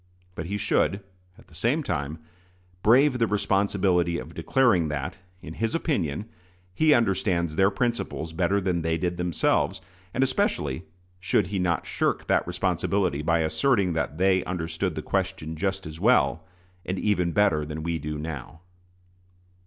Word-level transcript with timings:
But 0.33 0.47
he 0.47 0.57
should, 0.57 1.01
at 1.37 1.45
the 1.45 1.53
same 1.53 1.83
time, 1.83 2.17
brave 2.81 3.19
the 3.19 3.27
responsibility 3.27 4.17
of 4.17 4.33
declaring 4.33 4.87
that, 4.87 5.19
in 5.43 5.53
his 5.53 5.75
opinion, 5.75 6.27
he 6.73 6.91
understands 6.95 7.55
their 7.55 7.69
principles 7.69 8.33
better 8.33 8.59
than 8.59 8.81
they 8.81 8.97
did 8.97 9.17
themselves; 9.17 9.79
and 10.11 10.23
especially 10.23 10.85
should 11.19 11.45
he 11.53 11.59
not 11.59 11.85
shirk 11.85 12.25
that 12.25 12.47
responsibility 12.47 13.21
by 13.21 13.41
asserting 13.41 13.93
that 13.93 14.17
they 14.17 14.43
"understood 14.45 14.95
the 14.95 15.03
question 15.03 15.55
just 15.55 15.85
as 15.85 15.99
well, 15.99 16.47
and 16.83 16.97
even 16.97 17.31
better, 17.31 17.63
than 17.63 17.83
we 17.83 17.99
do 17.99 18.17
now." 18.17 18.61